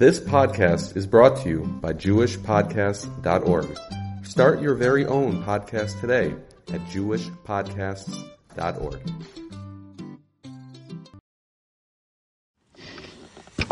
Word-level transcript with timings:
This 0.00 0.18
podcast 0.18 0.96
is 0.96 1.06
brought 1.06 1.36
to 1.42 1.48
you 1.50 1.58
by 1.82 1.92
JewishPodcasts.org. 1.92 3.78
Start 4.24 4.62
your 4.62 4.74
very 4.74 5.04
own 5.04 5.44
podcast 5.44 6.00
today 6.00 6.34
at 6.72 6.80
JewishPodcasts.org. 6.86 9.00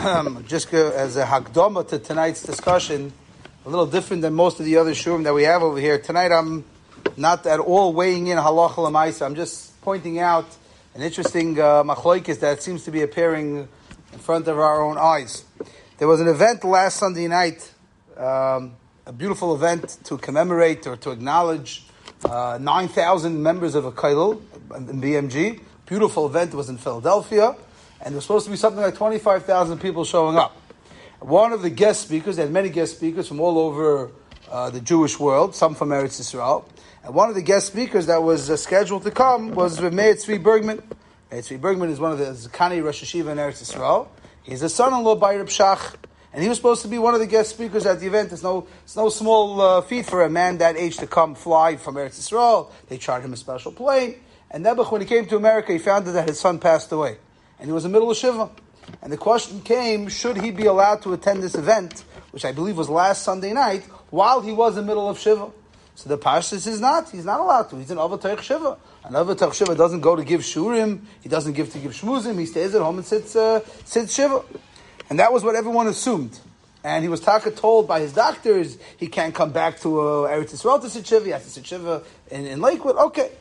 um, 0.00 0.44
just 0.46 0.70
go, 0.70 0.90
as 0.90 1.16
a 1.16 1.24
hakdama 1.24 1.88
to 1.88 1.98
tonight's 1.98 2.42
discussion, 2.42 3.10
a 3.64 3.70
little 3.70 3.86
different 3.86 4.20
than 4.20 4.34
most 4.34 4.60
of 4.60 4.66
the 4.66 4.76
other 4.76 4.92
shurim 4.92 5.24
that 5.24 5.32
we 5.32 5.44
have 5.44 5.62
over 5.62 5.80
here. 5.80 5.98
Tonight 5.98 6.30
I'm 6.30 6.62
not 7.16 7.46
at 7.46 7.58
all 7.58 7.94
weighing 7.94 8.26
in 8.26 8.36
halacha 8.36 8.74
lemaisa. 8.74 9.24
I'm 9.24 9.34
just 9.34 9.80
pointing 9.80 10.18
out 10.18 10.44
an 10.94 11.00
interesting 11.00 11.58
uh, 11.58 11.84
machloikis 11.84 12.40
that 12.40 12.62
seems 12.62 12.84
to 12.84 12.90
be 12.90 13.00
appearing 13.00 13.66
in 14.12 14.18
front 14.18 14.46
of 14.46 14.58
our 14.58 14.82
own 14.82 14.98
eyes. 14.98 15.46
There 15.98 16.06
was 16.06 16.20
an 16.20 16.28
event 16.28 16.62
last 16.62 16.98
Sunday 16.98 17.26
night, 17.26 17.72
um, 18.16 18.76
a 19.04 19.12
beautiful 19.12 19.52
event 19.56 19.98
to 20.04 20.16
commemorate 20.16 20.86
or 20.86 20.96
to 20.98 21.10
acknowledge 21.10 21.86
uh, 22.24 22.56
9,000 22.60 23.42
members 23.42 23.74
of 23.74 23.84
a 23.84 23.90
kollel 23.90 24.40
in 24.76 25.00
BMG. 25.00 25.60
Beautiful 25.86 26.26
event. 26.26 26.54
Was 26.54 26.68
in 26.68 26.78
Philadelphia, 26.78 27.56
and 28.00 28.12
there 28.12 28.14
was 28.14 28.26
supposed 28.26 28.44
to 28.44 28.52
be 28.52 28.56
something 28.56 28.80
like 28.80 28.94
25,000 28.94 29.80
people 29.80 30.04
showing 30.04 30.36
up. 30.36 30.56
One 31.18 31.52
of 31.52 31.62
the 31.62 31.70
guest 31.70 32.02
speakers, 32.02 32.36
they 32.36 32.42
had 32.42 32.52
many 32.52 32.68
guest 32.68 32.94
speakers 32.94 33.26
from 33.26 33.40
all 33.40 33.58
over 33.58 34.12
uh, 34.48 34.70
the 34.70 34.80
Jewish 34.80 35.18
world, 35.18 35.56
some 35.56 35.74
from 35.74 35.88
Eretz 35.88 36.20
Israel, 36.20 36.68
and 37.02 37.12
one 37.12 37.28
of 37.28 37.34
the 37.34 37.42
guest 37.42 37.66
speakers 37.66 38.06
that 38.06 38.22
was 38.22 38.48
uh, 38.48 38.56
scheduled 38.56 39.02
to 39.02 39.10
come 39.10 39.50
was 39.50 39.80
Meir 39.80 40.14
Tzvi 40.14 40.40
Bergman. 40.40 40.80
Meir 41.32 41.42
Tzvi 41.42 41.60
Bergman 41.60 41.90
is 41.90 41.98
one 41.98 42.12
of 42.12 42.18
the 42.18 42.26
Zakani 42.26 42.84
Rosh 42.84 43.02
Hashiva 43.02 43.32
in 43.32 43.38
Eretz 43.38 43.62
Israel. 43.62 44.12
He's 44.48 44.60
the 44.60 44.70
son-in-law 44.70 45.16
by 45.16 45.36
Reb 45.36 45.48
Shach, 45.48 45.96
and 46.32 46.42
he 46.42 46.48
was 46.48 46.56
supposed 46.56 46.80
to 46.80 46.88
be 46.88 46.96
one 46.96 47.12
of 47.12 47.20
the 47.20 47.26
guest 47.26 47.50
speakers 47.50 47.84
at 47.84 48.00
the 48.00 48.06
event. 48.06 48.32
It's 48.32 48.42
no, 48.42 48.66
it's 48.82 48.96
no 48.96 49.10
small 49.10 49.60
uh, 49.60 49.82
feat 49.82 50.06
for 50.06 50.22
a 50.22 50.30
man 50.30 50.56
that 50.56 50.74
age 50.74 50.96
to 50.96 51.06
come 51.06 51.34
fly 51.34 51.76
from 51.76 51.96
Eretz 51.96 52.18
Yisrael. 52.18 52.72
They 52.88 52.96
chartered 52.96 53.26
him 53.26 53.34
a 53.34 53.36
special 53.36 53.72
plane. 53.72 54.14
And 54.50 54.64
Nebuch, 54.64 54.90
when 54.90 55.02
he 55.02 55.06
came 55.06 55.26
to 55.26 55.36
America, 55.36 55.72
he 55.74 55.78
found 55.78 56.06
that 56.06 56.26
his 56.26 56.40
son 56.40 56.58
passed 56.58 56.90
away. 56.92 57.18
And 57.58 57.66
he 57.66 57.72
was 57.72 57.84
in 57.84 57.92
the 57.92 57.98
middle 57.98 58.10
of 58.10 58.16
Shiva. 58.16 58.48
And 59.02 59.12
the 59.12 59.18
question 59.18 59.60
came, 59.60 60.08
should 60.08 60.38
he 60.38 60.50
be 60.50 60.64
allowed 60.64 61.02
to 61.02 61.12
attend 61.12 61.42
this 61.42 61.54
event, 61.54 62.04
which 62.30 62.46
I 62.46 62.52
believe 62.52 62.78
was 62.78 62.88
last 62.88 63.24
Sunday 63.24 63.52
night, 63.52 63.84
while 64.08 64.40
he 64.40 64.52
was 64.52 64.78
in 64.78 64.86
the 64.86 64.88
middle 64.88 65.10
of 65.10 65.18
Shiva? 65.18 65.50
So 65.98 66.08
the 66.08 66.16
Pashtus 66.16 66.68
is 66.68 66.80
not. 66.80 67.10
He's 67.10 67.24
not 67.24 67.40
allowed 67.40 67.70
to. 67.70 67.76
He's 67.76 67.90
an 67.90 67.98
Avatayach 67.98 68.40
Shiva. 68.40 68.78
An 69.02 69.14
Avatayach 69.14 69.52
Shiva 69.52 69.74
doesn't 69.74 70.00
go 70.00 70.14
to 70.14 70.22
give 70.22 70.42
Shurim. 70.42 71.00
He 71.22 71.28
doesn't 71.28 71.54
give 71.54 71.72
to 71.72 71.80
give 71.80 71.90
Shmuzim. 71.90 72.38
He 72.38 72.46
stays 72.46 72.72
at 72.76 72.82
home 72.82 72.98
and 72.98 73.04
sits, 73.04 73.34
uh, 73.34 73.64
sits 73.84 74.14
Shiva. 74.14 74.44
And 75.10 75.18
that 75.18 75.32
was 75.32 75.42
what 75.42 75.56
everyone 75.56 75.88
assumed. 75.88 76.38
And 76.84 77.02
he 77.02 77.08
was 77.08 77.18
taka 77.18 77.50
told 77.50 77.88
by 77.88 77.98
his 77.98 78.12
doctors 78.12 78.78
he 78.96 79.08
can't 79.08 79.34
come 79.34 79.50
back 79.50 79.80
to 79.80 79.98
uh, 79.98 80.28
Eretz 80.28 80.54
Yisrael 80.54 80.80
to 80.80 80.88
sit 80.88 81.04
Shiva. 81.04 81.24
He 81.24 81.30
has 81.32 81.42
to 81.42 81.50
sit 81.50 81.66
Shiva 81.66 82.04
in, 82.30 82.46
in 82.46 82.60
Lakewood. 82.60 82.94
Okay. 82.94 83.32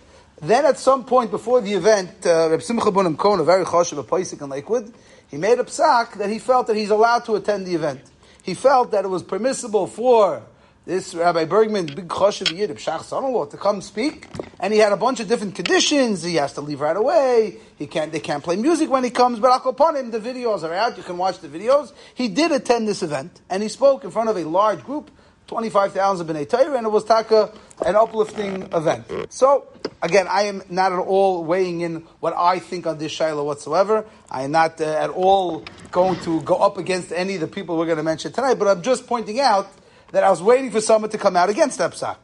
Then 0.41 0.65
at 0.65 0.79
some 0.79 1.05
point 1.05 1.29
before 1.29 1.61
the 1.61 1.75
event, 1.75 2.25
uh, 2.25 2.49
Reb 2.49 2.63
Simcha 2.63 2.91
Bunim 2.91 3.19
Kohn, 3.19 3.39
a 3.39 3.43
very 3.43 3.65
choshev, 3.65 3.99
a 3.99 4.03
Paisik 4.03 4.41
in 4.41 4.49
Lakewood, 4.49 4.91
he 5.27 5.37
made 5.37 5.59
a 5.59 5.63
psak 5.63 6.17
that 6.17 6.31
he 6.31 6.39
felt 6.39 6.65
that 6.65 6.75
he's 6.75 6.89
allowed 6.89 7.23
to 7.25 7.35
attend 7.35 7.67
the 7.67 7.75
event. 7.75 8.01
He 8.41 8.55
felt 8.55 8.89
that 8.93 9.05
it 9.05 9.09
was 9.09 9.21
permissible 9.21 9.85
for 9.85 10.41
this 10.87 11.13
Rabbi 11.13 11.43
Bergman, 11.43 11.85
big 11.87 12.07
choshev 12.07 12.57
yid, 12.57 12.69
Shach 12.69 13.03
son-in-law, 13.03 13.47
to 13.47 13.57
come 13.57 13.81
speak, 13.81 14.25
and 14.57 14.71
he 14.73 14.79
had 14.79 14.93
a 14.93 14.97
bunch 14.97 15.19
of 15.19 15.27
different 15.27 15.53
conditions. 15.53 16.23
He 16.23 16.35
has 16.35 16.53
to 16.53 16.61
leave 16.61 16.79
right 16.79 16.95
away. 16.95 17.57
He 17.77 17.87
can't. 17.87 18.09
They 18.13 18.21
can't 18.21 18.41
play 18.41 18.55
music 18.55 18.89
when 18.89 19.03
he 19.03 19.09
comes. 19.09 19.37
But 19.39 19.63
him, 19.63 20.11
the 20.11 20.19
videos 20.19 20.63
are 20.63 20.73
out. 20.73 20.95
You 20.95 21.03
can 21.03 21.17
watch 21.17 21.39
the 21.39 21.49
videos. 21.49 21.91
He 22.15 22.29
did 22.29 22.53
attend 22.53 22.87
this 22.87 23.03
event, 23.03 23.41
and 23.49 23.61
he 23.61 23.67
spoke 23.67 24.05
in 24.05 24.11
front 24.11 24.29
of 24.29 24.37
a 24.37 24.45
large 24.45 24.81
group, 24.85 25.11
twenty-five 25.45 25.91
thousand 25.91 26.25
bnei 26.25 26.49
Torah, 26.49 26.77
and 26.77 26.87
it 26.87 26.89
was 26.89 27.03
taka 27.03 27.51
an 27.85 27.97
uplifting 27.97 28.63
event. 28.71 29.11
So 29.29 29.67
again, 30.01 30.27
I 30.29 30.43
am 30.43 30.63
not 30.69 30.93
at 30.93 30.99
all 30.99 31.43
weighing 31.43 31.81
in 31.81 32.07
what 32.21 32.33
I 32.33 32.59
think 32.59 32.87
on 32.87 32.97
this 32.97 33.13
shaila 33.13 33.43
whatsoever. 33.43 34.05
I 34.31 34.43
am 34.43 34.51
not 34.51 34.79
uh, 34.79 34.85
at 34.85 35.09
all 35.09 35.65
going 35.91 36.17
to 36.21 36.41
go 36.43 36.55
up 36.55 36.77
against 36.77 37.11
any 37.11 37.35
of 37.35 37.41
the 37.41 37.47
people 37.47 37.77
we're 37.77 37.87
going 37.87 37.97
to 37.97 38.03
mention 38.03 38.31
tonight. 38.31 38.53
But 38.53 38.69
I'm 38.69 38.81
just 38.81 39.05
pointing 39.05 39.41
out 39.41 39.67
that 40.11 40.23
I 40.23 40.29
was 40.29 40.41
waiting 40.41 40.71
for 40.71 40.81
someone 40.81 41.11
to 41.11 41.17
come 41.17 41.35
out 41.35 41.49
against 41.49 41.77
that 41.79 41.91
psak. 41.91 42.17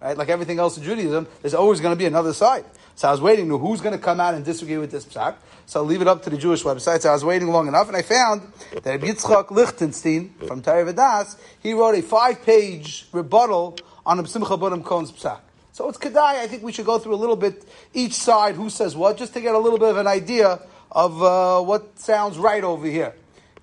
Right? 0.00 0.16
Like 0.16 0.28
everything 0.28 0.58
else 0.58 0.76
in 0.76 0.82
Judaism, 0.82 1.28
there's 1.40 1.54
always 1.54 1.80
going 1.80 1.92
to 1.92 1.98
be 1.98 2.06
another 2.06 2.32
side. 2.32 2.64
So 2.94 3.08
I 3.08 3.12
was 3.12 3.20
waiting 3.20 3.48
to 3.48 3.58
who's 3.58 3.80
going 3.80 3.96
to 3.96 4.02
come 4.02 4.20
out 4.20 4.34
and 4.34 4.44
disagree 4.44 4.76
with 4.76 4.90
this 4.90 5.04
psak. 5.04 5.36
So 5.66 5.80
I'll 5.80 5.86
leave 5.86 6.02
it 6.02 6.08
up 6.08 6.22
to 6.24 6.30
the 6.30 6.36
Jewish 6.36 6.64
website. 6.64 7.02
So 7.02 7.10
I 7.10 7.12
was 7.12 7.24
waiting 7.24 7.48
long 7.48 7.68
enough, 7.68 7.88
and 7.88 7.96
I 7.96 8.02
found 8.02 8.42
that 8.82 9.00
Yitzchak 9.00 9.50
Lichtenstein 9.50 10.34
from 10.46 10.60
Torah 10.60 10.92
Vodaath, 10.92 11.38
he 11.62 11.72
wrote 11.72 11.94
a 11.94 12.02
five-page 12.02 13.06
rebuttal 13.12 13.78
on 14.04 14.24
Simcha 14.26 14.58
Bunim 14.58 14.82
Kohn's 14.82 15.12
psak. 15.12 15.40
So 15.70 15.88
it's 15.88 15.98
Kedai. 15.98 16.40
I 16.40 16.46
think 16.48 16.62
we 16.62 16.72
should 16.72 16.84
go 16.84 16.98
through 16.98 17.14
a 17.14 17.16
little 17.16 17.36
bit 17.36 17.64
each 17.94 18.14
side, 18.14 18.56
who 18.56 18.68
says 18.68 18.94
what, 18.94 19.16
just 19.16 19.32
to 19.34 19.40
get 19.40 19.54
a 19.54 19.58
little 19.58 19.78
bit 19.78 19.88
of 19.88 19.96
an 19.96 20.06
idea 20.06 20.60
of 20.90 21.22
uh, 21.22 21.62
what 21.62 21.98
sounds 21.98 22.36
right 22.36 22.62
over 22.62 22.86
here. 22.86 23.14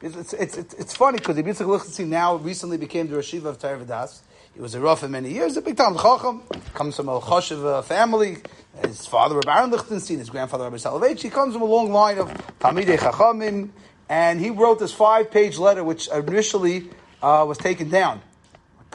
It's, 0.02 0.34
it's, 0.34 0.58
it's, 0.58 0.74
it's 0.76 0.96
funny 0.96 1.18
because 1.18 1.36
the 1.36 1.44
Yitzchak 1.44 1.68
Lichtenstein 1.68 2.10
now 2.10 2.38
recently 2.38 2.78
became 2.78 3.10
the 3.10 3.18
Rashiva 3.18 3.46
of 3.46 3.60
Torah 3.60 3.78
Vodaath. 3.78 4.22
He 4.54 4.62
was 4.62 4.74
a 4.74 4.80
Rav 4.80 5.00
for 5.00 5.10
many 5.10 5.34
years, 5.34 5.58
a 5.58 5.62
big 5.62 5.76
time 5.76 5.96
Chacham, 5.96 6.42
comes 6.74 6.96
from 6.96 7.10
a 7.10 7.20
Choshev 7.20 7.66
uh, 7.66 7.82
family. 7.82 8.38
His 8.86 9.06
father, 9.06 9.36
Rabbi 9.36 9.58
Aaron 9.58 9.72
Lichtenstein, 9.72 10.20
his 10.20 10.30
grandfather, 10.30 10.64
Rabbi 10.64 10.78
Soloveitch. 10.78 11.22
He 11.22 11.30
comes 11.30 11.54
from 11.54 11.64
a 11.64 11.66
long 11.66 11.92
line 11.92 12.18
of 12.18 12.30
Talmidei 12.60 12.98
Chachamim, 12.98 13.72
and 14.08 14.40
he 14.40 14.52
wrote 14.52 14.80
this 14.80 14.94
five-page 14.94 15.58
letter, 15.58 15.84
which 15.84 16.08
initially 16.08 16.90
uh, 17.22 17.44
was 17.46 17.58
taken 17.58 17.90
down. 17.90 18.22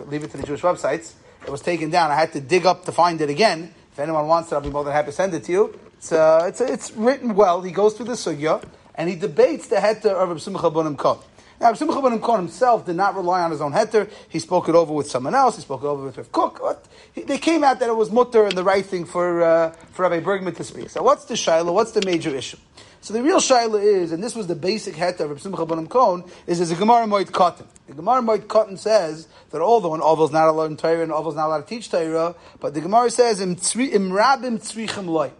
Leave 0.06 0.24
it 0.24 0.30
to 0.30 0.38
the 0.38 0.42
Jewish 0.42 0.62
websites. 0.62 1.12
It 1.42 1.50
was 1.50 1.60
taken 1.60 1.90
down. 1.90 2.12
I 2.12 2.14
had 2.14 2.32
to 2.32 2.40
dig 2.40 2.64
up 2.64 2.86
to 2.86 2.92
find 2.92 3.20
it 3.20 3.28
again. 3.28 3.74
If 3.92 3.98
anyone 3.98 4.26
wants 4.26 4.50
it, 4.50 4.54
I'll 4.54 4.62
be 4.62 4.70
more 4.70 4.84
than 4.84 4.94
happy 4.94 5.06
to 5.06 5.12
send 5.12 5.34
it 5.34 5.44
to 5.44 5.52
you. 5.52 5.78
It's, 5.98 6.12
uh, 6.12 6.46
it's, 6.48 6.62
it's 6.62 6.92
written 6.92 7.34
well. 7.34 7.60
He 7.60 7.72
goes 7.72 7.92
through 7.92 8.06
the 8.06 8.12
sugya 8.12 8.66
and 8.94 9.08
he 9.08 9.16
debates 9.16 9.68
the 9.68 9.76
heter 9.76 10.12
of 10.14 10.40
Simcha 10.40 10.70
Bunim 10.70 10.96
Kohn. 10.96 11.18
Now, 11.60 11.72
Simcha 11.72 11.94
Bunim 11.94 12.20
Kohn 12.20 12.40
himself 12.40 12.84
did 12.84 12.96
not 12.96 13.14
rely 13.14 13.42
on 13.42 13.50
his 13.50 13.60
own 13.60 13.72
heter. 13.72 14.10
He 14.28 14.38
spoke 14.38 14.68
it 14.68 14.74
over 14.74 14.92
with 14.92 15.08
someone 15.08 15.34
else. 15.34 15.56
He 15.56 15.62
spoke 15.62 15.82
it 15.82 15.86
over 15.86 16.04
with 16.04 16.18
Rav? 16.18 16.78
He, 17.12 17.22
they 17.22 17.38
came 17.38 17.62
out 17.62 17.78
that 17.80 17.88
it 17.88 17.96
was 17.96 18.10
mutter 18.10 18.44
and 18.44 18.52
the 18.52 18.64
right 18.64 18.84
thing 18.84 19.04
for, 19.04 19.42
uh, 19.42 19.70
for 19.92 20.02
Rabbi 20.02 20.20
Bergman 20.20 20.54
to 20.56 20.64
speak. 20.64 20.90
So 20.90 21.02
what's 21.02 21.24
the 21.26 21.34
shaila? 21.34 21.72
What's 21.72 21.92
the 21.92 22.04
major 22.04 22.34
issue? 22.34 22.58
So 23.00 23.12
the 23.12 23.22
real 23.22 23.38
shaila 23.38 23.82
is, 23.82 24.12
and 24.12 24.22
this 24.22 24.34
was 24.34 24.46
the 24.46 24.54
basic 24.54 24.94
heter 24.94 25.20
of 25.20 25.30
Reb 25.30 25.40
Simcha 25.40 25.66
Bunim 25.66 25.88
Kohn, 25.88 26.24
is 26.46 26.58
there's 26.58 26.70
a 26.70 26.74
Gemara 26.74 27.06
Moed 27.06 27.30
Katan. 27.30 27.66
The 27.86 27.94
Gemara 27.94 28.22
Moed 28.22 28.46
Katan 28.46 28.78
says 28.78 29.28
that 29.50 29.60
although 29.60 29.94
an 29.94 30.00
oval 30.00 30.24
is 30.24 30.32
not 30.32 30.48
allowed 30.48 30.70
in 30.70 30.76
Torah 30.76 31.02
and 31.02 31.04
an 31.04 31.12
oval 31.12 31.32
is 31.32 31.36
not 31.36 31.48
allowed 31.48 31.66
to 31.66 31.68
teach 31.68 31.90
Torah, 31.90 32.34
but 32.60 32.74
the 32.74 32.80
Gemara 32.80 33.10
says, 33.10 33.40
im, 33.40 33.50
im 33.50 33.56
rabim 33.56 34.58
tzrichim 34.58 35.06
loy. 35.06 35.30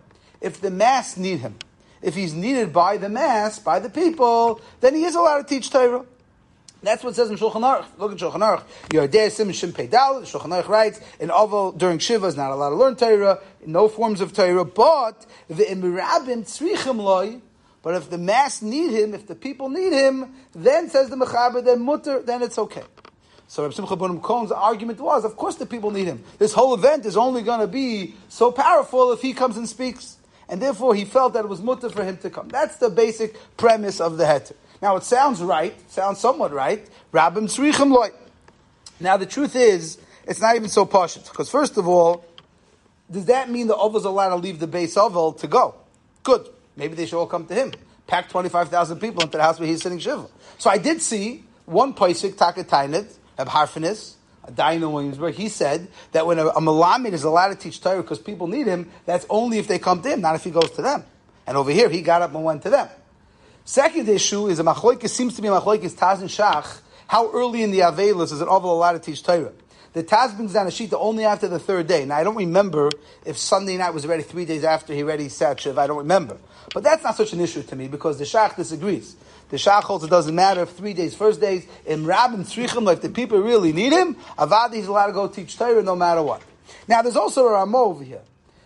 If 0.41 0.60
the 0.60 0.71
mass 0.71 1.16
need 1.16 1.41
him, 1.41 1.56
if 2.04 2.15
he's 2.15 2.34
needed 2.34 2.72
by 2.72 2.98
the 2.98 3.09
mass, 3.09 3.59
by 3.59 3.81
the 3.81 3.88
people, 3.88 4.60
then 4.81 4.94
he 4.94 5.04
is 5.04 5.15
allowed 5.15 5.38
to 5.38 5.44
teach 5.44 5.70
Torah. 5.70 6.04
That's 6.82 7.03
what 7.03 7.15
says 7.15 7.31
in 7.31 7.37
Shulchan 7.37 7.62
Aruch. 7.62 7.87
Look 7.98 8.12
at 8.12 8.19
Shulchan 8.19 8.41
Aruch. 8.41 8.62
Yardei 8.91 9.31
Sim 9.31 9.48
Shim 9.48 9.75
Pedal. 9.75 10.20
Shulchan 10.20 10.50
Aruch 10.50 10.69
writes, 10.69 11.00
an 11.19 11.31
oval 11.31 11.72
during 11.72 11.98
Shiva 11.98 12.26
is 12.26 12.37
not 12.37 12.50
allowed 12.50 12.70
to 12.70 12.76
learn 12.76 12.94
Torah, 12.94 13.41
no 13.65 13.88
forms 13.88 14.20
of 14.20 14.34
Torah, 14.34 14.66
but 14.66 15.25
the 15.48 15.65
Imirabim 15.65 16.42
Tzrichim 16.42 16.98
Loi, 16.98 17.41
but 17.81 17.94
if 17.94 18.10
the 18.10 18.19
mass 18.19 18.60
need 18.60 18.91
him, 18.91 19.15
if 19.15 19.26
the 19.26 19.34
people 19.34 19.71
need 19.71 19.94
him, 19.94 20.34
then 20.54 20.91
says 20.91 21.09
the 21.09 21.16
Mechaber, 21.16 21.65
then 21.65 21.81
mutter, 21.81 22.21
then 22.21 22.42
it's 22.42 22.59
okay. 22.59 22.82
So 23.48 23.62
Rabbi 23.62 23.75
Simcha 23.75 23.97
Bunim 23.97 24.21
Kohn's 24.21 24.53
argument 24.53 25.00
was, 25.00 25.25
of 25.25 25.36
course 25.36 25.56
the 25.56 25.66
people 25.66 25.91
need 25.91 26.04
him. 26.04 26.22
This 26.38 26.53
whole 26.53 26.75
event 26.75 27.06
is 27.06 27.16
only 27.16 27.42
going 27.42 27.60
to 27.60 27.66
be 27.66 28.15
so 28.28 28.53
powerful 28.53 29.12
if 29.12 29.22
he 29.22 29.32
comes 29.32 29.56
and 29.56 29.66
speaks 29.66 30.19
and 30.49 30.60
therefore 30.60 30.94
he 30.94 31.05
felt 31.05 31.32
that 31.34 31.44
it 31.44 31.49
was 31.49 31.60
mutter 31.60 31.91
for 31.91 32.05
him 32.05 32.16
to 32.19 32.31
come. 32.31 32.49
That's 32.49 32.77
the 32.77 32.91
basic 32.91 33.37
premise 33.56 34.00
of 34.00 34.16
the 34.16 34.25
heter. 34.25 34.53
Now 34.82 34.97
it 34.97 35.05
sounds 35.05 35.43
right, 35.43 35.75
sounds 35.91 36.21
somewhat 36.21 36.53
right. 36.53 36.87
Rabbim 37.12 37.45
tzrichim 37.45 37.91
loy. 37.91 38.10
Now 39.01 39.16
the 39.16 39.27
truth 39.27 39.57
is, 39.57 39.98
it's 40.27 40.41
not 40.41 40.57
even 40.57 40.69
so 40.69 40.86
pashut. 40.86 41.28
Because 41.28 41.51
first 41.51 41.77
of 41.77 41.89
all, 41.89 42.24
does 43.10 43.27
that 43.27 43.51
mean 43.51 43.66
the 43.66 43.77
Oval 43.77 44.01
is 44.01 44.04
allowed 44.04 44.30
to 44.30 44.36
leave 44.36 44.59
the 44.59 44.66
base 44.66 44.97
Oval 44.97 45.33
to 45.34 45.47
go? 45.47 45.74
Good. 46.22 46.48
Maybe 46.77 46.95
they 46.95 47.07
should 47.07 47.19
all 47.19 47.27
come 47.27 47.47
to 47.47 47.54
him. 47.54 47.72
Pack 48.07 48.28
25,000 48.28 48.98
people 48.98 49.22
into 49.22 49.36
the 49.36 49.42
house 49.42 49.59
where 49.59 49.69
he's 49.69 49.83
sitting 49.83 49.98
Shiva. 49.98 50.27
So 50.59 50.71
I 50.71 50.78
did 50.78 51.01
see 51.01 51.45
one 51.65 51.95
Paisik, 51.95 52.34
Takatainet, 52.34 53.15
of 53.39 53.48
Harfinis, 53.48 54.15
Dino 54.53 54.91
Williamsburg, 54.91 55.35
he 55.35 55.49
said 55.49 55.89
that 56.13 56.27
when 56.27 56.39
a, 56.39 56.47
a 56.47 57.03
is 57.07 57.25
allowed 57.25 57.49
to 57.49 57.57
teach 57.57 57.81
Torah 57.81 58.03
because 58.03 58.19
people 58.19 58.47
need 58.47 58.67
him, 58.67 58.91
that's 59.07 59.27
only 59.31 59.59
if 59.59 59.69
they 59.69 59.79
come 59.79 60.03
to 60.03 60.11
him, 60.11 60.21
not 60.21 60.35
if 60.35 60.45
he 60.45 60.51
goes 60.51 60.71
to 60.73 60.83
them. 60.83 61.05
And 61.47 61.57
over 61.57 61.71
here, 61.71 61.89
he 61.89 62.03
got 62.03 62.23
up 62.23 62.35
and 62.35 62.45
went 62.45 62.63
to 62.63 62.71
them. 62.71 62.89
Second 63.65 64.09
issue 64.09 64.49
is 64.49 64.59
a 64.59 64.63
machloikis 64.63 65.11
seems 65.11 65.37
to 65.37 65.43
be 65.43 65.49
a 65.49 65.53
machloikis 65.53 65.95
Taz 65.95 66.21
and 66.21 66.29
Shach. 66.29 66.81
How 67.07 67.31
early 67.33 67.63
in 67.63 67.71
the 67.71 67.81
Avelis 67.81 68.33
is 68.33 68.41
an 68.41 68.49
Oval 68.49 68.73
allowed 68.73 68.93
to 68.93 68.99
teach 68.99 69.23
Torah? 69.23 69.53
The 69.95 70.03
Taz 70.03 70.35
brings 70.35 70.53
down 70.53 70.67
a 70.67 70.73
sheet 70.73 70.93
only 70.93 71.25
after 71.25 71.47
the 71.47 71.61
third 71.61 71.87
day. 71.87 72.05
Now, 72.05 72.17
I 72.17 72.25
don't 72.25 72.35
remember 72.35 72.91
if 73.25 73.39
Sunday 73.39 73.77
night 73.77 73.95
was 73.95 74.05
already 74.05 74.25
three 74.25 74.45
days 74.45 74.65
after 74.65 74.93
he 74.93 75.05
already 75.05 75.29
sat 75.29 75.61
Shiv. 75.61 75.79
I 75.79 75.87
don't 75.87 75.99
remember. 75.99 76.37
But 76.75 76.83
that's 76.83 77.05
not 77.05 77.17
such 77.17 77.33
an 77.33 77.41
issue 77.41 77.63
to 77.63 77.77
me 77.77 77.87
because 77.87 78.19
the 78.19 78.25
Shach 78.25 78.57
disagrees. 78.57 79.15
The 79.51 79.57
Shach 79.57 79.85
holds 79.85 80.03
it 80.03 80.11
doesn't 80.11 80.35
matter 80.35 80.63
if 80.63 80.71
three 80.71 80.95
days, 80.95 81.15
first 81.15 81.41
days, 81.41 81.65
in 81.87 82.03
Rabbim 82.05 82.41
Tzrichim, 82.41 82.93
if 82.93 83.03
the 83.03 83.09
people 83.09 83.39
really 83.41 83.73
need 83.73 83.93
him, 83.93 84.17
Avadi 84.37 84.79
is 84.79 84.89
allowed 84.89 85.07
to 85.07 85.13
go 85.13 85.29
teach 85.29 85.57
Torah 85.57 85.81
no 85.81 85.95
matter 85.95 86.25
what. 86.25 86.43
Now, 86.89 87.03
there's 87.03 87.17
also 87.17 87.47
a 87.47 87.53
Ramah 87.53 87.79
over 87.79 88.03
here. 88.03 88.23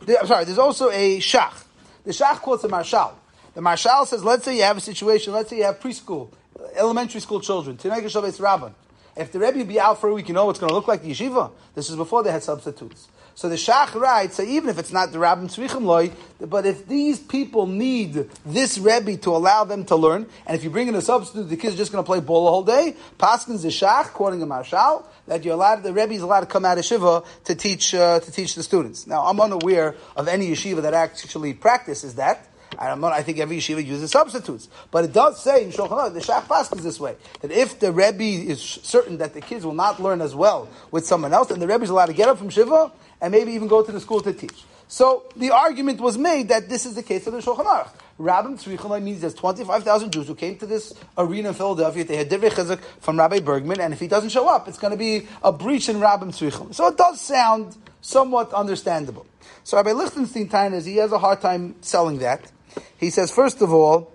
I'm 0.08 0.26
sorry, 0.26 0.46
there's 0.46 0.56
also 0.56 0.88
a 0.90 1.18
Shach. 1.18 1.62
The 2.04 2.12
Shach 2.12 2.36
quotes 2.36 2.64
a 2.64 2.68
Maharshal. 2.68 3.12
The 3.52 3.60
Maharshal 3.60 4.06
says, 4.06 4.24
let's 4.24 4.46
say 4.46 4.56
you 4.56 4.62
have 4.62 4.78
a 4.78 4.80
situation, 4.80 5.34
let's 5.34 5.50
say 5.50 5.58
you 5.58 5.64
have 5.64 5.78
preschool, 5.78 6.30
elementary 6.74 7.20
school 7.20 7.40
children, 7.40 7.76
Tinei 7.76 8.02
Shabbat 8.04 8.40
Rabban. 8.40 8.72
If 9.18 9.32
the 9.32 9.40
Rebbe 9.40 9.64
be 9.64 9.80
out 9.80 10.00
for 10.00 10.08
a 10.08 10.14
week, 10.14 10.28
you 10.28 10.34
know 10.34 10.46
what's 10.46 10.60
going 10.60 10.68
to 10.68 10.74
look 10.74 10.86
like 10.86 11.02
the 11.02 11.10
yeshiva? 11.10 11.50
This 11.74 11.90
is 11.90 11.96
before 11.96 12.22
they 12.22 12.30
had 12.30 12.44
substitutes. 12.44 13.08
So 13.34 13.48
the 13.48 13.56
Shach 13.56 13.94
writes, 13.94 14.36
so 14.36 14.42
even 14.42 14.68
if 14.68 14.78
it's 14.78 14.92
not 14.92 15.12
the 15.12 15.18
Rabbim 15.18 15.44
Tzvichim 15.44 15.82
loy, 15.82 16.10
but 16.40 16.66
if 16.66 16.86
these 16.88 17.20
people 17.20 17.66
need 17.66 18.28
this 18.44 18.78
Rebbe 18.78 19.16
to 19.18 19.30
allow 19.30 19.62
them 19.64 19.84
to 19.86 19.96
learn, 19.96 20.26
and 20.46 20.56
if 20.56 20.64
you 20.64 20.70
bring 20.70 20.88
in 20.88 20.94
a 20.94 21.00
substitute, 21.00 21.48
the 21.48 21.56
kid's 21.56 21.76
just 21.76 21.92
going 21.92 22.02
to 22.02 22.06
play 22.06 22.18
ball 22.18 22.46
the 22.46 22.50
whole 22.50 22.64
day, 22.64 22.96
Paskins 23.18 23.62
the 23.62 23.68
Shach, 23.68 24.06
quoting 24.06 24.42
a 24.42 24.46
Maharshal, 24.46 25.04
that 25.28 25.44
you're 25.44 25.54
allowed, 25.54 25.84
the 25.84 25.92
Rebbe 25.92 26.14
is 26.14 26.22
allowed 26.22 26.40
to 26.40 26.46
come 26.46 26.64
out 26.64 26.78
of 26.78 26.84
Shiva 26.84 27.22
to 27.44 27.54
teach, 27.54 27.94
uh, 27.94 28.18
to 28.18 28.32
teach 28.32 28.54
the 28.54 28.62
students. 28.62 29.06
Now, 29.06 29.24
I'm 29.24 29.40
unaware 29.40 29.94
of 30.16 30.26
any 30.26 30.50
yeshiva 30.50 30.82
that 30.82 30.94
actually 30.94 31.54
practices 31.54 32.16
that. 32.16 32.47
I'm 32.78 33.00
not, 33.00 33.12
I 33.12 33.22
think 33.22 33.38
every 33.38 33.58
yeshiva 33.58 33.84
uses 33.84 34.10
substitutes. 34.10 34.68
But 34.90 35.04
it 35.04 35.12
does 35.12 35.42
say 35.42 35.64
in 35.64 35.70
Shulchan 35.70 35.90
Aruch, 35.90 36.14
the 36.14 36.20
Shach 36.20 36.76
is 36.76 36.84
this 36.84 37.00
way, 37.00 37.16
that 37.40 37.50
if 37.50 37.78
the 37.78 37.92
Rebbe 37.92 38.22
is 38.50 38.60
certain 38.60 39.18
that 39.18 39.34
the 39.34 39.40
kids 39.40 39.64
will 39.64 39.74
not 39.74 40.00
learn 40.00 40.20
as 40.20 40.34
well 40.34 40.68
with 40.90 41.06
someone 41.06 41.32
else, 41.32 41.48
then 41.48 41.60
the 41.60 41.66
Rebbe 41.66 41.84
is 41.84 41.90
allowed 41.90 42.06
to 42.06 42.12
get 42.12 42.28
up 42.28 42.38
from 42.38 42.50
Shiva 42.50 42.92
and 43.20 43.32
maybe 43.32 43.52
even 43.52 43.68
go 43.68 43.82
to 43.82 43.92
the 43.92 44.00
school 44.00 44.20
to 44.20 44.32
teach. 44.32 44.64
So 44.88 45.24
the 45.36 45.50
argument 45.50 46.00
was 46.00 46.16
made 46.16 46.48
that 46.48 46.68
this 46.68 46.86
is 46.86 46.94
the 46.94 47.02
case 47.02 47.26
of 47.26 47.34
the 47.34 47.40
Shulchan 47.40 47.66
Aruch. 47.66 47.90
Rabbim 48.18 48.58
Tzrichalai 48.58 49.00
means 49.02 49.20
there's 49.20 49.34
25,000 49.34 50.12
Jews 50.12 50.26
who 50.26 50.34
came 50.34 50.56
to 50.58 50.66
this 50.66 50.92
arena 51.16 51.50
in 51.50 51.54
Philadelphia. 51.54 52.04
They 52.04 52.16
had 52.16 52.28
Divrei 52.28 52.50
Chizuk 52.50 52.80
from 53.00 53.18
Rabbi 53.18 53.38
Bergman, 53.40 53.80
and 53.80 53.92
if 53.92 54.00
he 54.00 54.08
doesn't 54.08 54.30
show 54.30 54.48
up, 54.48 54.66
it's 54.66 54.78
going 54.78 54.90
to 54.90 54.96
be 54.96 55.28
a 55.42 55.52
breach 55.52 55.88
in 55.88 55.96
Rabbim 55.98 56.30
Tzrichalai. 56.30 56.74
So 56.74 56.88
it 56.88 56.96
does 56.96 57.20
sound 57.20 57.76
somewhat 58.00 58.52
understandable. 58.52 59.26
So 59.62 59.76
Rabbi 59.76 59.92
Lichtenstein 59.92 60.48
Tainas, 60.48 60.84
he 60.86 60.96
has 60.96 61.12
a 61.12 61.18
hard 61.18 61.40
time 61.40 61.76
selling 61.80 62.18
that. 62.18 62.50
He 62.98 63.10
says, 63.10 63.30
first 63.30 63.60
of 63.62 63.72
all, 63.72 64.12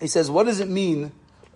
he 0.00 0.06
says, 0.06 0.30
what 0.30 0.46
does 0.46 0.60
it 0.60 0.68
mean, 0.68 1.12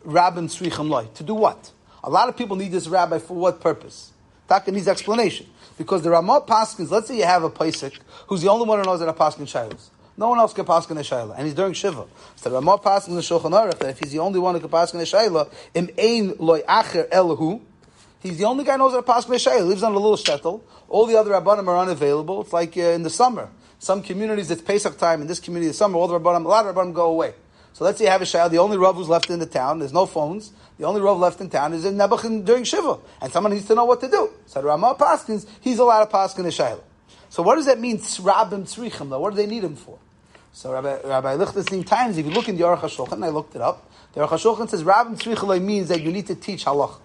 Rabbim 0.06 0.49
Tzricham 0.49 0.88
Loi? 0.88 1.06
To 1.14 1.23
do 1.23 1.34
what? 1.34 1.70
A 2.05 2.11
lot 2.11 2.29
of 2.29 2.37
people 2.37 2.56
need 2.56 2.73
this 2.73 2.88
rabbi 2.88 3.19
for 3.19 3.34
what 3.34 3.61
purpose? 3.61 4.12
Taka 4.49 4.73
needs 4.73 4.88
explanation. 4.88 5.46
Because 5.79 6.02
the 6.02 6.11
Ramah 6.11 6.43
Paskins, 6.46 6.90
let's 6.90 7.08
say 7.08 7.17
you 7.17 7.25
have 7.25 7.44
a 7.44 7.50
Paisik 7.50 7.99
who's 8.26 8.43
the 8.43 8.50
only 8.50 8.67
one 8.67 8.79
who 8.79 8.84
knows 8.84 9.00
that 9.00 9.08
a 9.08 9.12
Paskin 9.12 9.46
Shilas. 9.46 9.90
No 10.17 10.29
one 10.29 10.38
else 10.38 10.52
can 10.52 10.67
paskin 10.67 10.99
a 10.99 11.00
shayla, 11.00 11.34
and 11.37 11.46
he's 11.46 11.55
during 11.55 11.73
shiva. 11.73 12.06
So 12.37 12.50
the 12.50 12.56
Ramah 12.56 12.79
paskin 12.79 13.14
the 13.14 13.23
Shulchan 13.23 13.50
Aruch 13.50 13.79
that 13.79 13.90
if 13.90 13.99
he's 13.99 14.12
the 14.12 14.19
only 14.19 14.38
one 14.38 14.55
who 14.55 14.61
can 14.61 14.69
paskin 14.69 15.00
a 15.00 15.05
shayla, 15.05 15.50
im 15.75 15.88
ein 15.99 16.34
loy 16.38 16.61
acher 16.62 17.08
elahu, 17.08 17.61
he's 18.20 18.37
the 18.37 18.44
only 18.44 18.64
guy 18.64 18.73
who 18.73 18.79
knows 18.79 18.93
how 18.93 19.00
to 19.00 19.06
paskin 19.06 19.61
a. 19.61 19.62
Lives 19.62 19.82
on 19.82 19.93
a 19.93 19.99
little 19.99 20.17
shtetl. 20.17 20.61
All 20.88 21.06
the 21.06 21.17
other 21.17 21.31
rabbanim 21.31 21.67
are 21.67 21.79
unavailable. 21.79 22.43
It's 22.43 22.52
like 22.52 22.76
uh, 22.76 22.81
in 22.81 23.02
the 23.02 23.11
summer. 23.11 23.49
Some 23.82 24.00
communities 24.00 24.49
it's 24.52 24.62
Pesach 24.62 24.96
time. 24.96 25.23
In 25.23 25.26
this 25.26 25.40
community, 25.40 25.67
the 25.67 25.75
summer, 25.75 25.99
all 25.99 26.06
the 26.06 26.20
rabbanim, 26.20 26.44
a 26.44 26.49
lot 26.49 26.67
of 26.67 26.76
rabbanim 26.76 26.94
go 26.94 27.11
away. 27.11 27.34
So 27.73 27.84
let's 27.84 27.99
say 27.99 28.05
you 28.05 28.11
have 28.11 28.23
a 28.23 28.25
shayla. 28.25 28.49
The 28.49 28.58
only 28.58 28.79
rav 28.79 28.94
who's 28.94 29.08
left 29.08 29.29
in 29.29 29.40
the 29.40 29.46
town. 29.46 29.81
There's 29.81 29.93
no 29.93 30.06
phones. 30.06 30.52
The 30.79 30.84
only 30.88 31.00
Rav 31.00 31.19
left 31.19 31.40
in 31.40 31.50
town 31.50 31.75
is 31.75 31.84
in 31.84 31.96
Nebuchadnezzar 31.96 32.44
during 32.44 32.64
Shiva, 32.64 32.99
and 33.20 33.32
someone 33.32 33.52
needs 33.52 33.67
to 33.67 33.75
know 33.75 33.84
what 33.84 34.00
to 34.00 34.08
do. 34.08 34.31
So 34.46 34.62
Ramah 34.62 34.96
Paskins, 34.99 35.46
he's 35.61 35.79
a 35.79 35.82
allowed 35.82 36.06
to 36.06 36.11
Paskin 36.11 36.40
a 36.40 36.49
Shaila. 36.49 36.81
So 37.29 37.43
what 37.43 37.56
does 37.56 37.67
that 37.67 37.79
mean, 37.79 37.99
Tzrabim 37.99 38.62
Tzrichim, 38.62 39.11
though? 39.11 39.20
What 39.20 39.31
do 39.31 39.37
they 39.37 39.46
need 39.46 39.62
him 39.62 39.76
for? 39.76 39.99
So 40.52 40.73
Rabbi, 40.73 41.02
Rabbi 41.06 41.34
Lichtenstein 41.34 41.84
times, 41.84 42.19
if 42.19 42.26
you 42.26 42.32
look 42.32 42.49
in 42.49 42.56
the 42.56 42.64
Aruch 42.64 42.81
HaShulchan, 42.81 43.25
I 43.25 43.29
looked 43.29 43.55
it 43.55 43.61
up, 43.61 43.90
the 44.12 44.23
Aruch 44.23 44.31
HaShulchan 44.31 44.70
says 44.70 44.82
Rabbim 44.82 45.17
Tzrichim 45.19 45.62
means 45.62 45.88
that 45.88 46.02
you 46.02 46.11
need 46.11 46.26
to 46.26 46.34
teach 46.34 46.64
halach. 46.64 46.99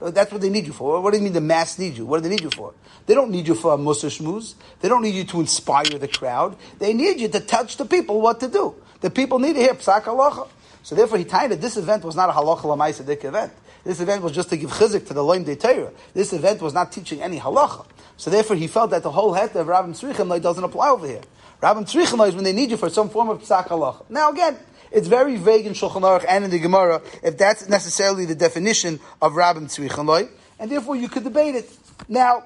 Uh, 0.00 0.10
that's 0.10 0.32
what 0.32 0.40
they 0.40 0.50
need 0.50 0.66
you 0.66 0.72
for. 0.72 1.00
What 1.00 1.12
do 1.12 1.18
you 1.18 1.24
mean 1.24 1.32
the 1.32 1.40
mass 1.40 1.78
need 1.78 1.96
you? 1.96 2.06
What 2.06 2.22
do 2.22 2.28
they 2.28 2.34
need 2.34 2.42
you 2.42 2.50
for? 2.50 2.74
They 3.06 3.14
don't 3.14 3.30
need 3.30 3.46
you 3.46 3.54
for 3.54 3.74
a 3.74 3.78
musa 3.78 4.08
shmuz. 4.08 4.54
They 4.80 4.88
don't 4.88 5.02
need 5.02 5.14
you 5.14 5.24
to 5.24 5.40
inspire 5.40 5.84
the 5.84 6.08
crowd. 6.08 6.56
They 6.78 6.92
need 6.92 7.20
you 7.20 7.28
to 7.28 7.40
touch 7.40 7.76
the 7.76 7.84
people 7.84 8.20
what 8.20 8.40
to 8.40 8.48
do. 8.48 8.74
The 9.00 9.10
people 9.10 9.38
need 9.38 9.54
to 9.54 9.60
hear 9.60 9.74
psak 9.74 10.04
halacha. 10.04 10.48
So 10.82 10.94
therefore, 10.94 11.18
he 11.18 11.24
tied 11.24 11.52
it. 11.52 11.60
This 11.60 11.76
event 11.76 12.04
was 12.04 12.16
not 12.16 12.28
a 12.28 12.32
halacha 12.32 12.62
lamaisa 12.62 13.24
event. 13.24 13.52
This 13.84 14.00
event 14.00 14.22
was 14.22 14.32
just 14.32 14.48
to 14.50 14.56
give 14.56 14.70
chizik 14.70 15.06
to 15.06 15.14
the 15.14 15.22
loim 15.22 15.44
de 15.44 15.56
Torah. 15.56 15.92
This 16.14 16.32
event 16.32 16.62
was 16.62 16.72
not 16.72 16.90
teaching 16.90 17.22
any 17.22 17.38
halacha. 17.38 17.86
So 18.16 18.30
therefore, 18.30 18.56
he 18.56 18.66
felt 18.66 18.90
that 18.90 19.02
the 19.02 19.10
whole 19.10 19.34
het 19.34 19.54
of 19.56 19.66
Rabbim 19.66 19.90
Tzrichim 19.90 20.40
doesn't 20.40 20.64
apply 20.64 20.88
over 20.90 21.06
here. 21.06 21.22
Rabbim 21.62 21.84
Tzrichim 21.84 22.26
is 22.28 22.34
when 22.34 22.44
they 22.44 22.52
need 22.52 22.70
you 22.70 22.76
for 22.76 22.88
some 22.88 23.10
form 23.10 23.28
of 23.28 23.42
psak 23.42 23.68
halacha. 23.68 24.08
Now 24.08 24.30
again, 24.30 24.56
it's 24.94 25.08
very 25.08 25.36
vague 25.36 25.66
in 25.66 25.72
Shulchan 25.72 26.02
Aruch 26.02 26.24
and 26.26 26.44
in 26.44 26.50
the 26.50 26.58
Gemara 26.58 27.02
if 27.22 27.36
that's 27.36 27.68
necessarily 27.68 28.24
the 28.24 28.34
definition 28.34 29.00
of 29.20 29.32
Rabbim 29.32 29.64
Tzrichim 29.64 30.30
and 30.58 30.70
therefore 30.70 30.96
you 30.96 31.08
could 31.08 31.24
debate 31.24 31.56
it. 31.56 31.70
Now, 32.08 32.44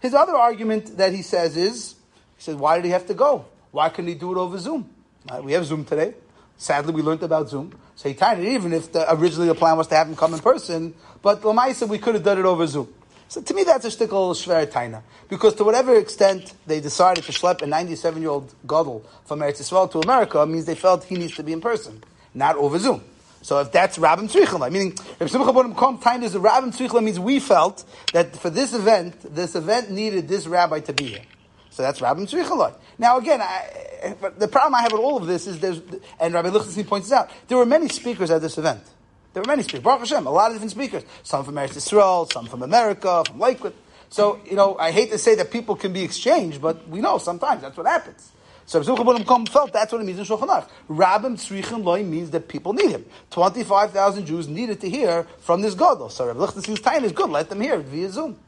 his 0.00 0.14
other 0.14 0.34
argument 0.34 0.98
that 0.98 1.12
he 1.12 1.22
says 1.22 1.56
is, 1.56 1.96
he 2.36 2.42
says, 2.42 2.54
why 2.54 2.76
did 2.76 2.84
he 2.84 2.90
have 2.90 3.06
to 3.06 3.14
go? 3.14 3.46
Why 3.70 3.88
couldn't 3.88 4.08
he 4.08 4.14
do 4.14 4.32
it 4.32 4.38
over 4.38 4.58
Zoom? 4.58 4.88
Right, 5.30 5.42
we 5.42 5.52
have 5.52 5.64
Zoom 5.64 5.84
today. 5.84 6.14
Sadly, 6.56 6.92
we 6.92 7.02
learned 7.02 7.22
about 7.22 7.48
Zoom. 7.48 7.72
So 7.96 8.08
he 8.08 8.14
tied 8.14 8.38
it 8.38 8.44
even 8.44 8.72
if 8.72 8.92
the, 8.92 9.12
originally 9.14 9.48
the 9.48 9.54
plan 9.54 9.76
was 9.76 9.86
to 9.88 9.96
have 9.96 10.08
him 10.08 10.16
come 10.16 10.34
in 10.34 10.40
person. 10.40 10.94
But 11.22 11.42
Lamaisa, 11.42 11.88
we 11.88 11.98
could 11.98 12.14
have 12.14 12.24
done 12.24 12.38
it 12.38 12.44
over 12.44 12.66
Zoom. 12.66 12.92
So 13.28 13.42
to 13.42 13.54
me, 13.54 13.62
that's 13.62 13.84
a 13.84 13.88
shtickle 13.88 14.32
shver 14.32 14.66
taina. 14.66 15.02
Because 15.28 15.54
to 15.56 15.64
whatever 15.64 15.94
extent 15.96 16.54
they 16.66 16.80
decided 16.80 17.24
to 17.24 17.32
schlep 17.32 17.60
a 17.60 17.66
97-year-old 17.66 18.54
gadol 18.66 19.04
from 19.26 19.40
Eretz 19.40 19.60
Yisrael 19.60 19.90
to 19.92 20.00
America, 20.00 20.44
means 20.46 20.64
they 20.64 20.74
felt 20.74 21.04
he 21.04 21.16
needs 21.16 21.36
to 21.36 21.42
be 21.42 21.52
in 21.52 21.60
person, 21.60 22.02
not 22.34 22.56
over 22.56 22.78
Zoom. 22.78 23.02
So 23.42 23.60
if 23.60 23.70
that's 23.70 23.98
Rabbim 23.98 24.30
Tzrichel, 24.30 24.70
meaning 24.72 24.92
if 25.20 25.30
Simcha 25.30 25.52
Bunim 25.52 25.76
Kohn 25.76 25.98
time 25.98 26.22
is 26.22 26.34
Rabbim 26.34 26.74
Tzrichel, 26.74 27.04
means 27.04 27.20
we 27.20 27.38
felt 27.38 27.84
that 28.12 28.34
for 28.34 28.50
this 28.50 28.72
event, 28.72 29.34
this 29.34 29.54
event 29.54 29.90
needed 29.90 30.26
this 30.26 30.46
rabbi 30.46 30.80
to 30.80 30.92
be 30.92 31.04
here. 31.04 31.22
So 31.70 31.82
that's 31.82 32.00
Rabbi 32.00 32.22
Tzrichalot. 32.22 32.74
Now 32.98 33.18
again, 33.18 33.40
I, 33.40 34.16
the 34.38 34.48
problem 34.48 34.74
I 34.74 34.82
have 34.82 34.92
with 34.92 35.02
all 35.02 35.18
of 35.18 35.26
this 35.26 35.46
is 35.46 35.60
there's, 35.60 35.80
and 36.18 36.34
Rabbi 36.34 36.48
Lichtenstein 36.48 36.84
points 36.84 37.12
out, 37.12 37.30
there 37.46 37.58
were 37.58 37.66
many 37.66 37.88
speakers 37.88 38.30
at 38.30 38.40
this 38.40 38.58
event. 38.58 38.82
There 39.38 39.44
were 39.44 39.52
many 39.52 39.62
speakers. 39.62 39.84
Baruch 39.84 40.00
Hashem, 40.00 40.26
a 40.26 40.30
lot 40.32 40.50
of 40.50 40.54
different 40.54 40.72
speakers. 40.72 41.04
Some 41.22 41.44
from 41.44 41.54
Eretz 41.54 41.74
Yisrael, 41.74 42.32
some 42.32 42.46
from 42.46 42.64
America, 42.64 43.22
from 43.24 43.38
Lakewood. 43.38 43.72
So, 44.10 44.40
you 44.44 44.56
know, 44.56 44.76
I 44.76 44.90
hate 44.90 45.12
to 45.12 45.18
say 45.18 45.36
that 45.36 45.52
people 45.52 45.76
can 45.76 45.92
be 45.92 46.02
exchanged, 46.02 46.60
but 46.60 46.88
we 46.88 47.00
know 47.00 47.18
sometimes 47.18 47.62
that's 47.62 47.76
what 47.76 47.86
happens. 47.86 48.32
So 48.66 48.82
Kohn 48.82 49.46
felt 49.46 49.72
that's 49.72 49.92
what 49.92 50.00
it 50.00 50.04
means 50.06 50.18
in 50.18 50.24
Shulchan 50.24 50.48
Aruch. 50.48 50.68
Rabbim 50.90 51.36
Tzrichin 51.36 51.84
Loi 51.84 52.02
means 52.02 52.32
that 52.32 52.48
people 52.48 52.72
need 52.72 52.90
him. 52.90 53.04
25,000 53.30 54.26
Jews 54.26 54.48
needed 54.48 54.80
to 54.80 54.90
hear 54.90 55.22
from 55.38 55.62
this 55.62 55.74
God. 55.74 56.10
So 56.10 56.26
Rabbi 56.26 56.40
Lichtenstein's 56.40 56.80
time 56.80 57.04
is 57.04 57.12
good. 57.12 57.30
Let 57.30 57.48
them 57.48 57.60
hear 57.60 57.74
it 57.74 57.86
via 57.86 58.10
Zoom. 58.10 58.40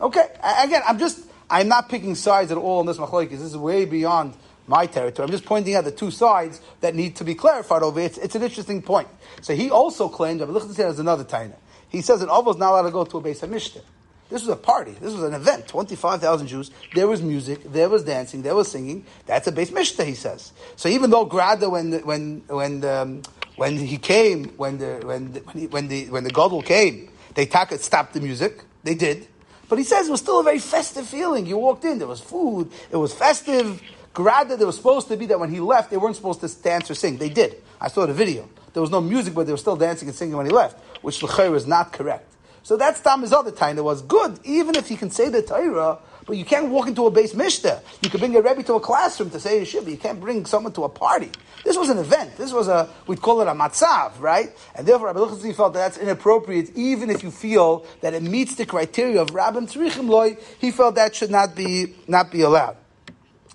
Okay, 0.00 0.26
again, 0.42 0.82
I'm 0.88 0.98
just, 0.98 1.20
I'm 1.48 1.68
not 1.68 1.88
picking 1.88 2.16
sides 2.16 2.50
at 2.50 2.58
all 2.58 2.80
on 2.80 2.86
this 2.86 2.98
machlokes. 2.98 3.30
This 3.30 3.42
is 3.42 3.56
way 3.56 3.84
beyond 3.84 4.34
my 4.66 4.86
territory. 4.86 5.24
I'm 5.24 5.30
just 5.30 5.44
pointing 5.44 5.74
out 5.74 5.84
the 5.84 5.92
two 5.92 6.10
sides 6.10 6.60
that 6.80 6.94
need 6.94 7.16
to 7.16 7.24
be 7.24 7.34
clarified 7.34 7.82
over. 7.82 8.00
It's, 8.00 8.18
it's 8.18 8.34
an 8.34 8.42
interesting 8.42 8.82
point. 8.82 9.08
So 9.42 9.54
he 9.54 9.70
also 9.70 10.08
claimed, 10.08 10.40
Rabbi 10.40 10.52
Lichtenstein 10.52 10.86
has 10.86 10.98
another 10.98 11.24
taina. 11.24 11.56
He 11.88 12.02
says 12.02 12.20
that 12.20 12.28
Avos 12.28 12.58
not 12.58 12.72
allowed 12.72 12.82
to 12.82 12.90
go 12.90 13.04
to 13.04 13.18
a 13.18 13.20
base 13.20 13.42
of 13.42 13.50
Mishnah. 13.50 13.82
This 14.28 14.42
was 14.42 14.48
a 14.48 14.56
party. 14.56 14.90
This 14.92 15.12
was 15.12 15.22
an 15.22 15.34
event. 15.34 15.68
25,000 15.68 16.48
Jews. 16.48 16.72
There 16.94 17.06
was 17.06 17.22
music. 17.22 17.62
There 17.64 17.88
was 17.88 18.02
dancing. 18.02 18.42
There 18.42 18.56
was 18.56 18.70
singing. 18.70 19.06
That's 19.24 19.46
a 19.46 19.52
base 19.52 19.70
Mishnah, 19.70 20.04
he 20.04 20.14
says. 20.14 20.52
So 20.74 20.88
even 20.88 21.10
though 21.10 21.24
Grada, 21.26 21.70
when, 21.70 21.92
when, 22.04 22.42
when, 22.48 22.84
um, 22.84 23.22
when 23.54 23.76
he 23.76 23.98
came, 23.98 24.48
when 24.56 24.78
the, 24.78 25.00
when, 25.04 25.32
the, 25.32 25.40
when, 25.40 25.58
he, 25.58 25.66
when 25.68 25.88
the, 25.88 26.10
when 26.10 26.24
the 26.24 26.30
Godel 26.30 26.64
came, 26.64 27.08
they 27.34 27.46
stopped 27.46 28.14
the 28.14 28.20
music. 28.20 28.64
They 28.82 28.94
did. 28.94 29.28
But 29.68 29.78
he 29.78 29.84
says 29.84 30.08
it 30.08 30.10
was 30.10 30.20
still 30.20 30.40
a 30.40 30.44
very 30.44 30.58
festive 30.58 31.06
feeling. 31.06 31.46
You 31.46 31.58
walked 31.58 31.84
in, 31.84 31.98
there 31.98 32.06
was 32.06 32.20
food, 32.20 32.70
it 32.90 32.96
was 32.96 33.12
festive. 33.12 33.82
Grada, 34.16 34.56
there 34.56 34.66
was 34.66 34.76
supposed 34.76 35.08
to 35.08 35.16
be 35.18 35.26
that 35.26 35.38
when 35.38 35.50
he 35.50 35.60
left, 35.60 35.90
they 35.90 35.98
weren't 35.98 36.16
supposed 36.16 36.40
to 36.40 36.48
dance 36.62 36.90
or 36.90 36.94
sing. 36.94 37.18
They 37.18 37.28
did. 37.28 37.62
I 37.78 37.88
saw 37.88 38.06
the 38.06 38.14
video. 38.14 38.48
There 38.72 38.80
was 38.80 38.90
no 38.90 39.02
music, 39.02 39.34
but 39.34 39.44
they 39.44 39.52
were 39.52 39.58
still 39.58 39.76
dancing 39.76 40.08
and 40.08 40.16
singing 40.16 40.38
when 40.38 40.46
he 40.46 40.52
left, 40.52 40.82
which 41.02 41.22
L'chair 41.22 41.54
is 41.54 41.66
not 41.66 41.92
correct. 41.92 42.34
So 42.62 42.78
that's 42.78 42.98
Tam 43.00 43.20
his 43.20 43.34
other 43.34 43.50
time. 43.50 43.76
It 43.76 43.84
was 43.84 44.00
good, 44.00 44.40
even 44.42 44.74
if 44.74 44.88
he 44.88 44.96
can 44.96 45.10
say 45.10 45.28
the 45.28 45.42
Torah, 45.42 45.98
but 46.24 46.38
you 46.38 46.46
can't 46.46 46.70
walk 46.70 46.88
into 46.88 47.04
a 47.04 47.10
base 47.10 47.34
mishta. 47.34 47.82
You 48.00 48.08
can 48.08 48.18
bring 48.18 48.34
a 48.34 48.40
Rebbe 48.40 48.62
to 48.62 48.76
a 48.76 48.80
classroom 48.80 49.28
to 49.32 49.38
say 49.38 49.60
a 49.60 49.66
shiva. 49.66 49.90
You 49.90 49.98
can't 49.98 50.18
bring 50.18 50.46
someone 50.46 50.72
to 50.72 50.84
a 50.84 50.88
party. 50.88 51.30
This 51.62 51.76
was 51.76 51.90
an 51.90 51.98
event. 51.98 52.38
This 52.38 52.54
was 52.54 52.68
a, 52.68 52.88
we'd 53.06 53.20
call 53.20 53.42
it 53.42 53.48
a 53.48 53.52
matzav, 53.52 54.18
right? 54.18 54.50
And 54.74 54.86
therefore, 54.86 55.08
Rabbi 55.08 55.18
Luchazzi 55.18 55.54
felt 55.54 55.74
that 55.74 55.80
that's 55.80 55.98
inappropriate, 55.98 56.70
even 56.74 57.10
if 57.10 57.22
you 57.22 57.30
feel 57.30 57.84
that 58.00 58.14
it 58.14 58.22
meets 58.22 58.54
the 58.54 58.64
criteria 58.64 59.20
of 59.20 59.28
Rabbim 59.32 59.70
Tzrichim 59.70 60.08
Loi, 60.08 60.38
he 60.58 60.70
felt 60.70 60.94
that 60.94 61.14
should 61.14 61.30
not 61.30 61.54
be, 61.54 61.94
not 62.08 62.32
be 62.32 62.40
allowed. 62.40 62.78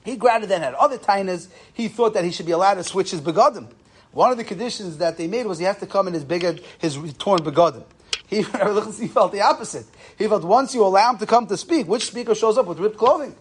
He 0.04 0.16
granted 0.16 0.48
then 0.48 0.62
had 0.62 0.74
other 0.74 0.98
tainas, 0.98 1.48
he 1.74 1.88
thought 1.88 2.14
that 2.14 2.24
he 2.24 2.32
should 2.32 2.46
be 2.46 2.52
allowed 2.52 2.76
to 2.76 2.84
switch 2.84 3.12
his 3.12 3.22
begadim. 3.22 3.68
One 4.12 4.32
of 4.32 4.38
the 4.38 4.44
conditions 4.44 4.98
that 4.98 5.18
they 5.18 5.28
made 5.28 5.46
was 5.46 5.60
he 5.60 5.66
has 5.66 5.78
to 5.78 5.88
come 5.88 6.08
in 6.08 6.14
his 6.14 6.24
bigger, 6.24 6.58
his 6.80 6.96
torn 7.18 7.40
begadim. 7.40 7.84
He, 8.28 8.38
he 9.00 9.08
felt 9.08 9.32
the 9.32 9.42
opposite. 9.42 9.86
He 10.18 10.28
felt 10.28 10.44
once 10.44 10.74
you 10.74 10.84
allow 10.84 11.12
him 11.12 11.18
to 11.20 11.26
come 11.26 11.48
to 11.48 11.58
speak, 11.58 11.88
which 11.88 12.08
speaker 12.08 12.34
shows 12.34 12.58
up 12.58 12.66
with 12.66 12.80
ripped 12.80 12.98
clothing? 12.98 13.36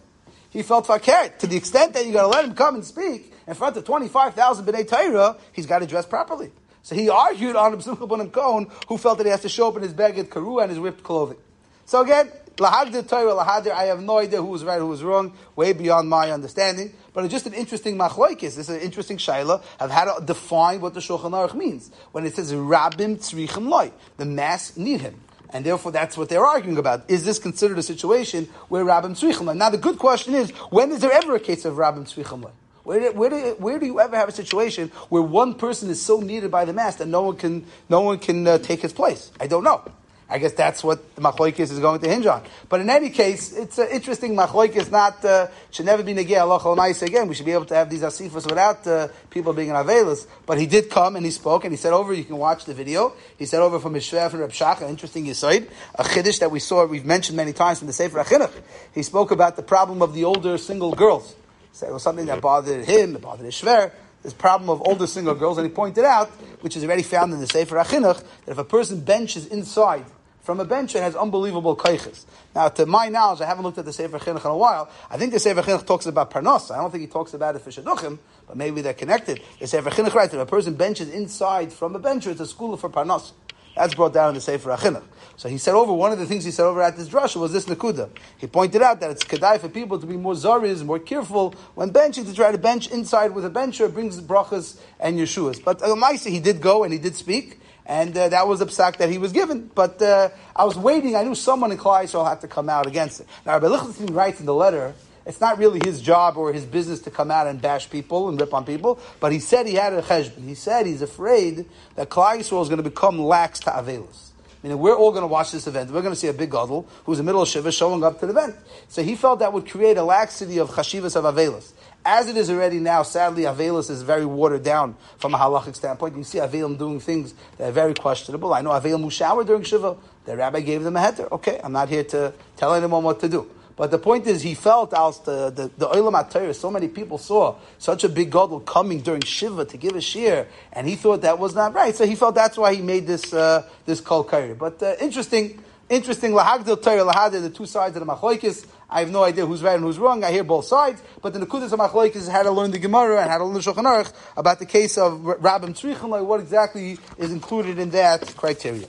He 0.49 0.63
felt 0.63 0.85
fakert. 0.85 1.39
To 1.39 1.47
the 1.47 1.55
extent 1.55 1.93
that 1.93 2.05
you 2.05 2.11
got 2.11 2.23
to 2.23 2.27
let 2.27 2.45
him 2.45 2.53
come 2.53 2.75
and 2.75 2.85
speak 2.85 3.33
in 3.47 3.53
front 3.53 3.77
of 3.77 3.85
25,000 3.85 4.65
B'nai 4.65 4.87
Torah, 4.87 5.37
he's 5.53 5.65
got 5.65 5.79
to 5.79 5.87
dress 5.87 6.05
properly. 6.05 6.51
So 6.83 6.95
he 6.95 7.09
argued 7.09 7.55
on 7.55 7.79
Simcha 7.81 8.05
Bunim 8.05 8.31
Cohen, 8.31 8.67
who 8.87 8.97
felt 8.97 9.17
that 9.19 9.23
he 9.25 9.31
has 9.31 9.41
to 9.41 9.49
show 9.49 9.69
up 9.69 9.77
in 9.77 9.83
his 9.83 9.93
beged 9.93 10.27
karu 10.29 10.61
and 10.61 10.69
his 10.69 10.79
ripped 10.79 11.03
clothing. 11.03 11.37
So 11.85 12.01
again, 12.01 12.31
I 12.59 13.85
have 13.85 14.01
no 14.01 14.17
idea 14.17 14.41
who 14.41 14.47
was 14.47 14.63
right, 14.63 14.79
who 14.79 14.87
was 14.87 15.03
wrong, 15.03 15.33
way 15.55 15.73
beyond 15.73 16.09
my 16.09 16.31
understanding. 16.31 16.93
But 17.13 17.25
it's 17.25 17.31
just 17.31 17.45
an 17.45 17.53
interesting 17.53 17.97
machloikis. 17.97 18.55
This 18.55 18.57
is 18.57 18.69
an 18.69 18.81
interesting 18.81 19.17
shaila 19.17 19.63
of 19.79 19.91
how 19.91 20.15
to 20.15 20.25
define 20.25 20.81
what 20.81 20.93
the 20.93 20.99
Shulchan 20.99 21.31
Aruch 21.31 21.53
means. 21.53 21.91
When 22.11 22.25
it 22.25 22.35
says 22.35 22.53
rabim 22.53 23.17
tzrichim 23.17 23.67
loy, 23.67 23.91
the 24.17 24.25
mass 24.25 24.77
need 24.77 25.01
him. 25.01 25.21
And 25.53 25.65
therefore, 25.65 25.91
that's 25.91 26.17
what 26.17 26.29
they're 26.29 26.45
arguing 26.45 26.77
about. 26.77 27.09
Is 27.09 27.25
this 27.25 27.37
considered 27.37 27.77
a 27.77 27.83
situation 27.83 28.45
where 28.69 28.85
Rabbim 28.85 29.11
Tzrichim? 29.11 29.55
Now, 29.57 29.69
the 29.69 29.77
good 29.77 29.99
question 29.99 30.33
is, 30.33 30.51
when 30.69 30.91
is 30.91 31.01
there 31.01 31.11
ever 31.11 31.35
a 31.35 31.39
case 31.41 31.65
of 31.65 31.75
Rabbim 31.75 32.05
Tzrichim? 32.05 32.49
Where, 32.83 33.11
where, 33.11 33.29
do, 33.29 33.55
where 33.59 33.77
do 33.77 33.85
you 33.85 33.99
ever 33.99 34.15
have 34.15 34.29
a 34.29 34.31
situation 34.31 34.89
where 35.09 35.21
one 35.21 35.53
person 35.55 35.89
is 35.89 36.01
so 36.01 36.19
needed 36.19 36.49
by 36.49 36.65
the 36.65 36.73
mass 36.73 36.95
that 36.95 37.07
no 37.07 37.23
one 37.23 37.35
can, 37.35 37.65
no 37.89 38.01
one 38.01 38.17
can 38.17 38.47
uh, 38.47 38.57
take 38.59 38.81
his 38.81 38.93
place? 38.93 39.31
I 39.39 39.47
don't 39.47 39.63
know. 39.63 39.83
I 40.31 40.37
guess 40.37 40.53
that's 40.53 40.81
what 40.81 41.15
the 41.15 41.21
machloikis 41.21 41.59
is 41.71 41.79
going 41.79 41.99
to 41.99 42.07
hinge 42.07 42.25
on. 42.25 42.41
But 42.69 42.79
in 42.79 42.89
any 42.89 43.09
case, 43.09 43.51
it's 43.51 43.77
an 43.77 43.89
interesting 43.89 44.33
machloikis. 44.33 44.89
Not 44.89 45.23
uh, 45.25 45.47
should 45.71 45.85
never 45.85 46.03
be 46.03 46.13
negay 46.13 46.39
Allah 46.39 46.91
again. 47.01 47.27
We 47.27 47.35
should 47.35 47.45
be 47.45 47.51
able 47.51 47.65
to 47.65 47.75
have 47.75 47.89
these 47.89 48.01
asifas 48.01 48.47
without 48.47 48.87
uh, 48.87 49.09
people 49.29 49.51
being 49.51 49.67
in 49.67 49.75
avelis. 49.75 50.25
But 50.45 50.57
he 50.57 50.67
did 50.67 50.89
come 50.89 51.17
and 51.17 51.25
he 51.25 51.31
spoke 51.31 51.65
and 51.65 51.73
he 51.73 51.77
said 51.77 51.91
over. 51.91 52.13
You 52.13 52.23
can 52.23 52.37
watch 52.37 52.63
the 52.63 52.73
video. 52.73 53.13
He 53.37 53.45
said 53.45 53.61
over 53.61 53.77
from 53.77 53.93
Mishrev 53.93 54.31
and 54.31 54.39
Reb 54.39 54.51
Shach, 54.51 54.81
an 54.81 54.87
interesting 54.87 55.25
yisoid, 55.25 55.69
a 55.95 56.03
chiddush 56.03 56.39
that 56.39 56.49
we 56.49 56.59
saw. 56.59 56.85
We've 56.85 57.05
mentioned 57.05 57.35
many 57.35 57.51
times 57.51 57.79
from 57.79 57.87
the 57.87 57.93
Sefer 57.93 58.23
HaChinuch. 58.23 58.53
He 58.93 59.03
spoke 59.03 59.31
about 59.31 59.57
the 59.57 59.63
problem 59.63 60.01
of 60.01 60.13
the 60.13 60.23
older 60.23 60.57
single 60.57 60.93
girls. 60.93 61.35
So 61.73 61.87
it 61.87 61.93
was 61.93 62.03
something 62.03 62.25
that 62.27 62.39
bothered 62.39 62.85
him, 62.85 63.15
it 63.15 63.21
bothered 63.21 63.45
his 63.45 63.55
shver, 63.55 63.91
this 64.23 64.33
problem 64.33 64.69
of 64.69 64.81
older 64.85 65.07
single 65.07 65.35
girls, 65.35 65.57
and 65.57 65.67
he 65.67 65.73
pointed 65.73 66.05
out, 66.05 66.29
which 66.61 66.77
is 66.77 66.83
already 66.83 67.03
found 67.03 67.33
in 67.33 67.39
the 67.39 67.47
Sefer 67.47 67.75
HaChinuch, 67.75 68.23
that 68.45 68.51
if 68.51 68.57
a 68.57 68.63
person 68.63 69.01
benches 69.01 69.45
inside 69.47 70.05
from 70.41 70.59
a 70.59 70.65
bench, 70.65 70.95
it 70.95 71.01
has 71.01 71.15
unbelievable 71.15 71.75
kaiches. 71.75 72.25
Now, 72.55 72.69
to 72.69 72.85
my 72.85 73.09
knowledge, 73.09 73.41
I 73.41 73.45
haven't 73.45 73.63
looked 73.63 73.77
at 73.77 73.85
the 73.85 73.93
Sefer 73.93 74.19
Chinuch 74.19 74.43
in 74.43 74.51
a 74.51 74.57
while. 74.57 74.89
I 75.09 75.17
think 75.17 75.31
the 75.31 75.39
Sefer 75.39 75.61
Chinuch 75.61 75.85
talks 75.85 76.05
about 76.05 76.31
parnos. 76.31 76.71
I 76.71 76.77
don't 76.77 76.91
think 76.91 77.01
he 77.01 77.07
talks 77.07 77.33
about 77.33 77.55
it 77.55 77.59
for 77.61 77.69
shaduchim, 77.69 78.17
but 78.47 78.57
maybe 78.57 78.81
they're 78.81 78.93
connected. 78.93 79.41
The 79.59 79.67
Sefer 79.67 79.89
Chinuch 79.91 80.13
writes 80.13 80.31
that 80.31 80.41
a 80.41 80.45
person 80.45 80.75
benches 80.75 81.09
inside 81.09 81.71
from 81.71 81.95
a 81.95 81.99
bench, 81.99 82.27
it's 82.27 82.39
a 82.39 82.47
school 82.47 82.75
for 82.77 82.89
parnos. 82.89 83.33
That's 83.75 83.95
brought 83.95 84.13
down 84.13 84.29
in 84.29 84.35
the 84.35 84.41
Sefer 84.41 84.69
HaChinuch. 84.71 85.03
So 85.37 85.47
he 85.47 85.57
said 85.57 85.75
over, 85.75 85.93
one 85.93 86.11
of 86.11 86.19
the 86.19 86.25
things 86.25 86.43
he 86.43 86.51
said 86.51 86.65
over 86.65 86.81
at 86.81 86.97
this 86.97 87.07
drasha 87.07 87.37
was 87.37 87.53
this 87.53 87.65
Nakuda. 87.65 88.09
He 88.37 88.47
pointed 88.47 88.81
out 88.81 88.99
that 88.99 89.11
it's 89.11 89.23
kedai 89.23 89.59
for 89.59 89.69
people 89.69 89.97
to 89.97 90.05
be 90.05 90.17
more 90.17 90.33
zariz, 90.33 90.83
more 90.83 90.99
careful 90.99 91.55
when 91.73 91.91
benching, 91.91 92.25
to 92.25 92.33
try 92.33 92.51
to 92.51 92.57
bench 92.57 92.91
inside 92.91 93.33
with 93.33 93.45
a 93.45 93.49
bencher 93.49 93.87
brings 93.87 94.19
brachas 94.19 94.79
and 94.99 95.17
yeshuas. 95.17 95.63
But 95.63 95.81
uh, 95.81 95.95
he 96.29 96.39
did 96.39 96.61
go 96.61 96.83
and 96.83 96.91
he 96.91 96.99
did 96.99 97.15
speak, 97.15 97.59
and 97.85 98.15
uh, 98.15 98.29
that 98.29 98.47
was 98.47 98.59
the 98.59 98.65
psak 98.65 98.97
that 98.97 99.09
he 99.09 99.17
was 99.17 99.31
given. 99.31 99.69
But 99.73 100.01
uh, 100.01 100.29
I 100.55 100.65
was 100.65 100.77
waiting, 100.77 101.15
I 101.15 101.23
knew 101.23 101.35
someone 101.35 101.71
in 101.71 101.77
Klal 101.77 102.03
Yisrael 102.03 102.27
had 102.27 102.41
to 102.41 102.47
come 102.47 102.69
out 102.69 102.87
against 102.87 103.21
it. 103.21 103.27
Now 103.45 103.53
Rabbi 103.53 103.67
Lichtenstein 103.67 104.13
writes 104.13 104.39
in 104.39 104.45
the 104.45 104.53
letter, 104.53 104.93
it's 105.25 105.39
not 105.39 105.59
really 105.59 105.79
his 105.83 106.01
job 106.01 106.37
or 106.37 106.51
his 106.51 106.65
business 106.65 106.99
to 107.01 107.11
come 107.11 107.29
out 107.29 107.47
and 107.47 107.61
bash 107.61 107.89
people 107.89 108.29
and 108.29 108.39
rip 108.39 108.53
on 108.53 108.65
people, 108.65 108.99
but 109.19 109.31
he 109.31 109.39
said 109.39 109.67
he 109.67 109.75
had 109.75 109.93
a 109.93 110.01
cheshbon. 110.01 110.47
He 110.47 110.55
said 110.55 110.85
he's 110.85 111.01
afraid 111.01 111.65
that 111.95 112.09
Klal 112.09 112.37
Yisrael 112.37 112.61
is 112.61 112.69
going 112.69 112.83
to 112.83 112.89
become 112.89 113.19
lax 113.19 113.59
to 113.61 113.69
Avelis. 113.69 114.29
Meaning, 114.63 114.77
we're 114.77 114.95
all 114.95 115.11
going 115.11 115.23
to 115.23 115.27
watch 115.27 115.51
this 115.51 115.65
event. 115.65 115.89
We're 115.89 116.03
going 116.03 116.13
to 116.13 116.19
see 116.19 116.27
a 116.27 116.33
big 116.33 116.51
gadol 116.51 116.87
who's 117.05 117.17
in 117.17 117.25
the 117.25 117.29
middle 117.29 117.41
of 117.41 117.47
Shiva 117.47 117.71
showing 117.71 118.03
up 118.03 118.19
to 118.19 118.27
the 118.27 118.31
event. 118.31 118.55
So 118.89 119.01
he 119.01 119.15
felt 119.15 119.39
that 119.39 119.53
would 119.53 119.67
create 119.67 119.97
a 119.97 120.03
laxity 120.03 120.59
of 120.59 120.69
chashivas 120.69 121.15
of 121.15 121.23
Avelis. 121.23 121.71
As 122.03 122.27
it 122.27 122.35
is 122.35 122.49
already 122.49 122.79
now, 122.79 123.03
sadly, 123.03 123.43
Avelis 123.43 123.91
is 123.91 124.01
very 124.01 124.25
watered 124.25 124.63
down 124.63 124.95
from 125.17 125.35
a 125.35 125.37
halachic 125.37 125.75
standpoint. 125.75 126.17
You 126.17 126.23
see 126.23 126.39
Avelim 126.39 126.77
doing 126.77 126.99
things 126.99 127.35
that 127.57 127.69
are 127.69 127.71
very 127.71 127.93
questionable. 127.93 128.53
I 128.53 128.61
know 128.61 128.71
Avelim 128.71 129.03
who 129.03 129.11
showered 129.11 129.45
during 129.45 129.61
Shiva. 129.61 129.95
The 130.25 130.35
rabbi 130.35 130.61
gave 130.61 130.83
them 130.83 130.95
a 130.95 130.99
heter. 130.99 131.31
Okay, 131.31 131.59
I'm 131.63 131.73
not 131.73 131.89
here 131.89 132.03
to 132.05 132.33
tell 132.57 132.73
anyone 132.73 133.03
what 133.03 133.19
to 133.19 133.29
do. 133.29 133.47
But 133.75 133.91
the 133.91 133.99
point 133.99 134.27
is, 134.27 134.41
he 134.41 134.55
felt 134.55 134.93
as 134.93 135.19
the 135.19 135.51
the, 135.51 135.71
the 135.77 135.87
Olam 135.87 136.55
so 136.55 136.71
many 136.71 136.87
people 136.87 137.17
saw 137.17 137.55
such 137.77 138.03
a 138.03 138.09
big 138.09 138.31
gadol 138.31 138.59
coming 138.59 139.01
during 139.01 139.21
Shiva 139.21 139.65
to 139.65 139.77
give 139.77 139.95
a 139.95 140.01
shear, 140.01 140.47
and 140.73 140.87
he 140.87 140.95
thought 140.95 141.21
that 141.21 141.37
was 141.37 141.55
not 141.55 141.73
right. 141.73 141.95
So 141.95 142.05
he 142.05 142.15
felt 142.15 142.35
that's 142.35 142.57
why 142.57 142.73
he 142.73 142.81
made 142.81 143.05
this 143.07 143.31
uh, 143.31 143.67
this 143.85 144.01
kol 144.01 144.23
But 144.23 144.81
uh, 144.81 144.95
interesting, 144.99 145.63
interesting 145.89 146.31
lahagdil 146.31 146.81
Torah 146.81 147.05
lahadir, 147.11 147.41
the 147.41 147.49
two 147.49 147.65
sides 147.65 147.95
of 147.95 148.05
the 148.05 148.11
machlokes. 148.11 148.65
I 148.91 148.99
have 148.99 149.09
no 149.09 149.23
idea 149.23 149.45
who's 149.45 149.63
right 149.63 149.75
and 149.75 149.83
who's 149.83 149.97
wrong. 149.97 150.23
I 150.23 150.31
hear 150.31 150.43
both 150.43 150.65
sides, 150.65 151.01
but 151.21 151.31
the 151.31 151.39
nekudas 151.39 151.71
of 151.71 151.79
machlokes 151.79 152.17
is 152.17 152.27
how 152.27 152.43
to 152.43 152.51
learn 152.51 152.71
the 152.71 152.79
Gemara 152.79 153.21
and 153.21 153.31
how 153.31 153.37
to 153.37 153.45
learn 153.45 153.53
the 153.53 153.61
Shulchan 153.61 153.85
Aruch 153.85 154.11
about 154.35 154.59
the 154.59 154.65
case 154.65 154.97
of 154.97 155.13
Rabbim 155.21 155.69
Tzrichim, 155.69 156.25
what 156.25 156.41
exactly 156.41 156.97
is 157.17 157.31
included 157.31 157.79
in 157.79 157.91
that 157.91 158.35
criteria. 158.35 158.87